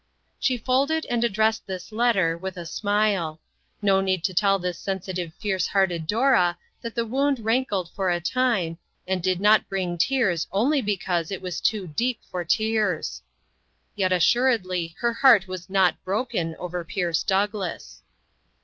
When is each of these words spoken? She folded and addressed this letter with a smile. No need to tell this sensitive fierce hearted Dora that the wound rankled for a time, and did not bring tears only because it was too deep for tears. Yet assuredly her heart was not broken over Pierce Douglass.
She 0.39 0.57
folded 0.57 1.05
and 1.11 1.23
addressed 1.23 1.67
this 1.67 1.91
letter 1.91 2.35
with 2.35 2.57
a 2.57 2.65
smile. 2.65 3.39
No 3.83 4.01
need 4.01 4.23
to 4.23 4.33
tell 4.33 4.57
this 4.57 4.79
sensitive 4.79 5.31
fierce 5.35 5.67
hearted 5.67 6.07
Dora 6.07 6.57
that 6.81 6.95
the 6.95 7.05
wound 7.05 7.41
rankled 7.41 7.91
for 7.91 8.09
a 8.09 8.19
time, 8.19 8.79
and 9.07 9.21
did 9.21 9.39
not 9.39 9.69
bring 9.69 9.99
tears 9.99 10.47
only 10.51 10.81
because 10.81 11.29
it 11.29 11.39
was 11.43 11.61
too 11.61 11.85
deep 11.85 12.17
for 12.31 12.43
tears. 12.43 13.21
Yet 13.95 14.11
assuredly 14.11 14.95
her 15.01 15.13
heart 15.13 15.47
was 15.47 15.69
not 15.69 16.03
broken 16.03 16.55
over 16.55 16.83
Pierce 16.83 17.21
Douglass. 17.21 18.01